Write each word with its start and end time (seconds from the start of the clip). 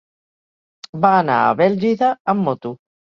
Va 1.03 1.11
anar 1.17 1.35
a 1.41 1.51
Bèlgida 1.59 2.09
amb 2.35 2.47
moto. 2.49 2.73